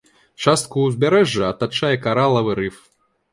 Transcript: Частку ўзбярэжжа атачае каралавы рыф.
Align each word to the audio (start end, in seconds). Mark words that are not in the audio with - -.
Частку 0.45 0.85
ўзбярэжжа 0.85 1.45
атачае 1.51 1.93
каралавы 2.07 2.57
рыф. 2.63 2.81